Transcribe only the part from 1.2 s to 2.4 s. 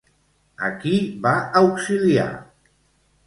va auxiliar?